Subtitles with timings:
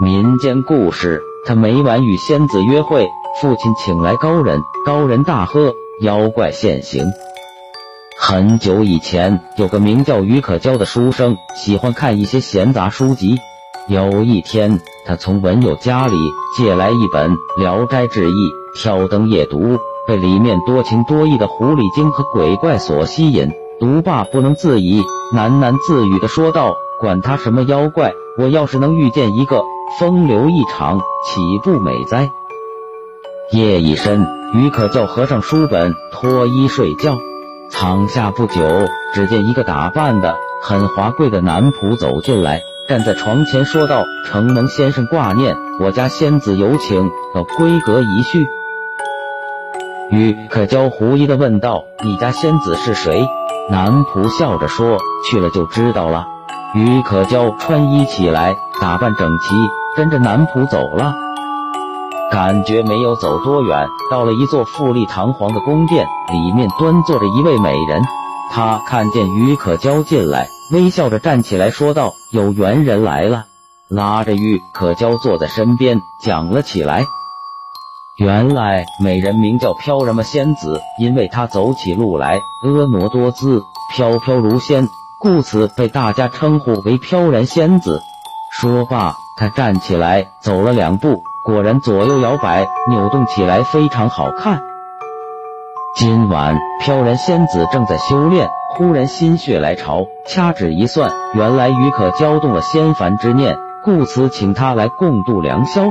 [0.00, 3.10] 民间故事，他每晚与仙子约会，
[3.40, 7.04] 父亲请来高人，高人大喝，妖怪现形。
[8.16, 13.38] 很久以前，有个名叫于可娇的书生，喜欢看一些闲杂书籍。
[13.88, 16.14] 有一天，他从文友家里
[16.56, 18.34] 借来一本《聊斋志异》，
[18.80, 25.02] 挑灯夜读，被里面多情多义的狐狸精和鬼怪所吸引，读罢不能自已，
[25.34, 29.64] 喃喃自语的说道：“管他什么妖怪，我要是能遇见一个。”
[29.96, 32.30] 风流一场，岂不美哉？
[33.52, 37.16] 夜已深，于可教合上书本，脱衣睡觉。
[37.72, 38.62] 躺下不久，
[39.14, 48.46] 只见一个打扮的很华贵的男仆走进来，站在床前说道：“承蒙先生挂念，我家仙子有请，要闺阁一叙。”
[50.12, 53.26] 于可娇狐疑的问道：“你家仙子是谁？”
[53.70, 54.98] 男仆笑着说
[55.30, 56.26] ：“去了就知道了。”
[56.74, 59.54] 于可娇穿衣起来，打扮整齐，
[59.96, 61.14] 跟着男仆走了。
[62.30, 68.02] 感觉没有走多远，到了一座富丽堂皇的宫殿，里面端坐着一位美人。
[68.50, 73.46] 他看见于可娇进来，微笑着站起来说道：“有缘人来了。”
[73.88, 77.04] 拉着于可娇坐在身边，讲了起来。
[78.18, 83.62] 原来美人名叫飘然仙子，因为她走起路来婀娜多姿，
[83.94, 84.86] 飘飘如仙。
[85.20, 88.00] 故此被大家称呼为飘然仙子。
[88.52, 94.62] 说罢，他站起来走了两步，果然左右摇摆，扭动起来非常好看。
[95.96, 105.88] 今晚飘然仙子正在修炼，忽然心血来潮，掐指一算，原来于可交动了仙凡之念，故此请他来共度良宵。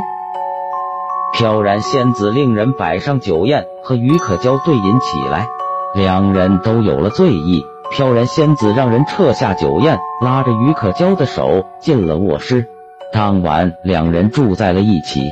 [1.33, 5.47] 飘然仙子令人摆上酒宴，和于可交对饮起来，
[5.93, 7.65] 两人都有了醉意。
[7.91, 12.65] 飘然仙子让人撤下酒宴，拉着于可娇的手进了卧室。
[13.13, 15.31] 当晚，两人住在了一起。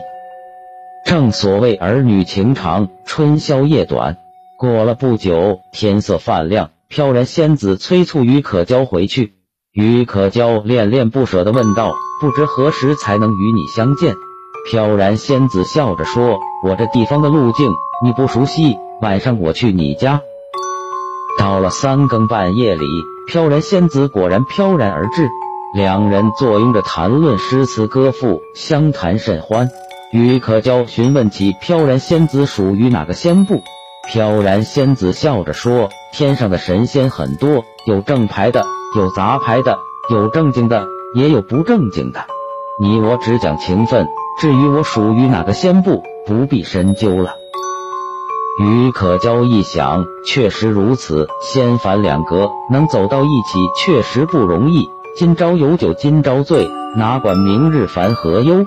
[1.05, 4.17] 正所谓儿女情长，春宵夜短。
[4.57, 9.33] 过了不久，天色泛亮，飘然仙子催促于可娇回去。
[9.73, 14.15] 于可娇恋恋不舍地问道：“不知何时才能与你相见？”
[14.71, 17.69] 飘然仙子笑着说：“我这地方的路径
[18.03, 20.21] 你不熟悉，晚上我去你家。”
[21.37, 22.85] 到了三更半夜里，
[23.27, 25.29] 飘然仙子果然飘然而至，
[25.73, 29.69] 两人坐拥着谈论诗词歌赋，相谈甚欢。
[30.11, 33.61] 于可娇询问起飘然仙子属于哪个仙部，
[34.07, 39.77] 飘然仙子笑着说：“天上的神仙很多，有正牌的，有杂牌的，
[40.09, 42.25] 有正经的，也有不正经的。
[42.79, 44.07] 你我只讲情分，
[44.39, 47.35] 至于我属于哪个仙部，不必深究了。”
[48.57, 54.89] 于可娇一想，确实如此，仙凡两隔能走到一起，确实不容易。
[55.17, 58.65] 今朝有酒今朝醉，哪管明日烦何忧？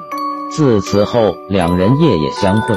[0.54, 2.74] 自此后，两人夜夜相会。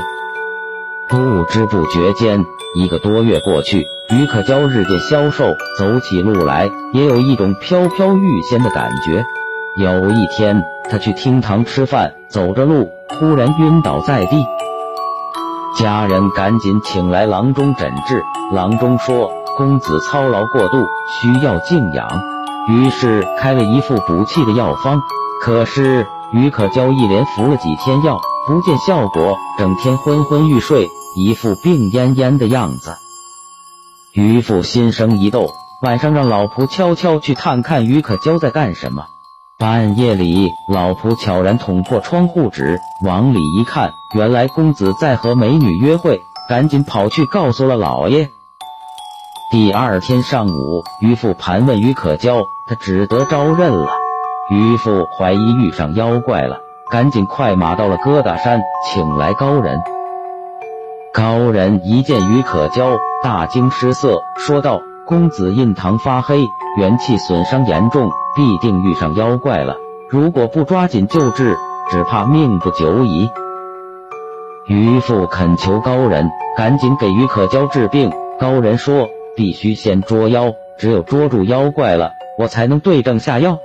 [1.09, 2.45] 不知不觉间，
[2.75, 5.43] 一个多月过去，于可娇日渐消瘦，
[5.77, 9.25] 走起路来也有一种飘飘欲仙的感觉。
[9.75, 12.89] 有一天，他去厅堂吃饭，走着路，
[13.19, 14.37] 忽然晕倒在地。
[15.81, 20.77] 家人赶紧请来郎中诊治，郎中说公子操劳过度，
[21.09, 22.07] 需要静养，
[22.69, 25.01] 于是开了一副补气的药方。
[25.41, 30.87] 可是于可娇一连服了几天药，不见效果，整天昏昏欲睡，
[31.17, 32.97] 一副病恹恹的样子。
[34.13, 35.49] 于父心生一窦，
[35.81, 39.05] 晚上让老仆悄悄去探看于可娇在干什么。
[39.61, 48.31] 半夜里，老仆悄然捅破窗户纸，往里一看，原来公子在和美女约会，赶紧跑去告诉了老爷。
[49.51, 53.91] 第二天上午，渔父盘问于可娇，他只得招认了。
[54.49, 56.57] 渔父怀疑遇上妖怪了，
[56.89, 59.79] 赶紧快马到了疙瘩山，请来高人。
[61.13, 66.47] 高人一见于可娇，大惊失色，说道：“公子印堂发黑，
[66.79, 69.75] 元气损伤严重。”必定遇上妖怪了，
[70.09, 71.57] 如果不抓紧救治，
[71.89, 73.29] 只怕命不久矣。
[74.67, 78.11] 渔父恳求高人赶紧给于可娇治病。
[78.39, 79.07] 高人说
[79.37, 83.59] ：“必须先捉妖，只有捉住妖怪了，我才能对症下药。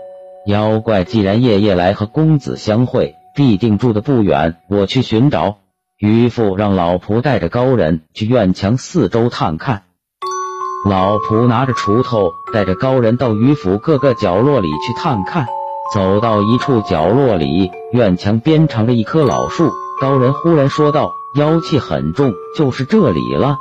[0.46, 5.56] 妖怪既然夜夜来和公子相会，必定住的不远，我去寻找。”
[5.98, 9.84] 渔父让老仆带着高人去院墙四周探看。
[10.84, 15.46] 老仆拿着锄头，带着高人到余府各个角落里去探看。
[15.94, 19.72] 走到一处角落里，院墙边藏着一棵老树。
[20.00, 23.58] 高人忽然说道：“妖气很重，就是这里了。”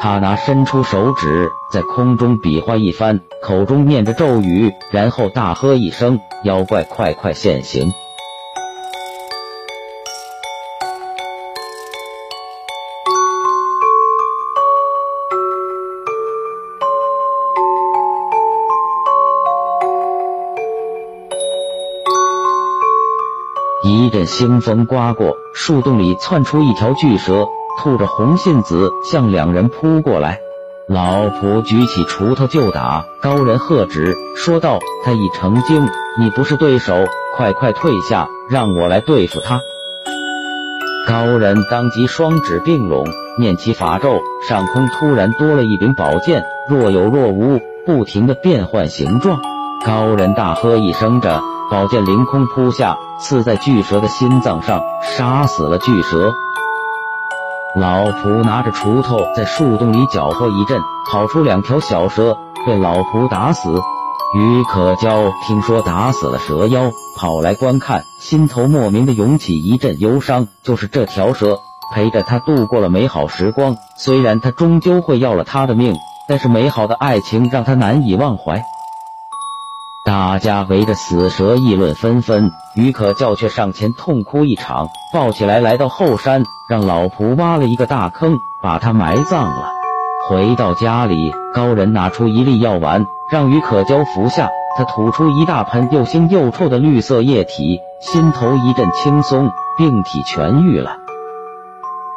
[0.00, 7.92] 他拿伸出手指在空中比划一番，口中念着咒语，然后大喝一声：“妖怪，快快现形！”
[23.90, 27.46] 一阵腥风刮过，树洞里窜出一条巨蛇，
[27.78, 30.38] 吐着红信子向两人扑过来。
[30.88, 35.88] 老仆举起锄头就打，高人喝止，说道：“他已成精，
[36.18, 36.94] 你不是对手，
[37.36, 39.60] 快快退下，让我来对付他。”
[41.06, 43.06] 高人当即双指并拢，
[43.38, 49.40] 念起法咒，上空突然多了一柄宝剑，若有若无，不停的变换形状。
[49.84, 51.40] 高人大喝一声着，
[51.70, 56.34] 宝剑凌空扑下，刺在巨蛇的心脏上，杀死了巨蛇。
[57.76, 62.36] 老仆拿着锄头在树洞里搅和一阵，跑出两条小蛇，
[62.66, 63.80] 被老仆打死。
[64.34, 70.48] 于可娇听说打死了蛇妖，跑来观看，心头莫名的涌起一阵忧伤。
[70.64, 71.60] 就是这条蛇
[71.94, 75.94] 陪着他度过了美好时光，虽然他终究会要了他的命，
[76.28, 78.64] 但是美好的爱情让他难以忘怀。
[80.10, 89.70] 大家围着死蛇议论纷纷，于可教却上前痛哭一场，抱起来来到后山，让老仆挖了一个大坑，把他埋葬了。
[90.28, 94.50] 回到家里，高人拿出一粒药丸，让于可娇服下。
[94.76, 100.96] 他吐出一大盆又腥又臭的绿色液体，心头一阵轻松，病体痊愈了。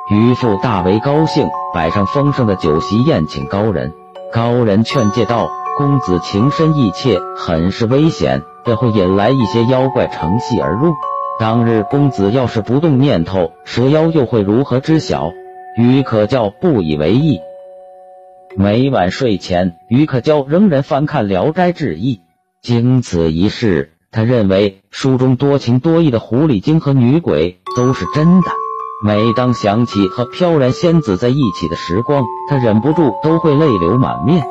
[0.09, 3.93] 渔父大为高兴，摆上丰盛的酒席宴请高人。
[4.31, 5.47] 高人劝诫道。
[5.75, 10.93] 公子情深意切，很是危险，这会引来一些妖怪乘隙而入。
[11.39, 15.31] 当日公子要是不动念头，蛇妖又会如何知晓？
[15.75, 17.39] 于可教不以为意。
[18.55, 22.17] 每晚睡前，于可教仍然翻看《聊斋志异》，
[22.61, 28.47] 经此一事，他认为书中多情多义的狐狸精和女鬼都是真的。
[29.03, 34.45] 每当想起和飘然仙子在一起的时光，他忍不住都会泪流满面。